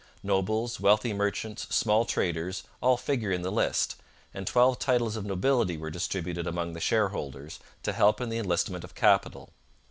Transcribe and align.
Nobles, 0.23 0.79
wealthy 0.79 1.13
merchants, 1.13 1.67
small 1.69 2.05
traders, 2.05 2.63
all 2.81 2.97
figure 2.97 3.31
in 3.31 3.43
the 3.43 3.51
list, 3.51 3.97
and 4.33 4.47
twelve 4.47 4.79
titles 4.79 5.15
of 5.15 5.27
nobility 5.27 5.77
were 5.77 5.91
distributed 5.91 6.47
among 6.47 6.73
the 6.73 6.79
shareholders 6.79 7.59
to 7.83 7.93
help 7.93 8.19
in 8.19 8.29
the 8.29 8.39
enlistment 8.39 8.83
of 8.83 8.95
capital. 8.95 9.53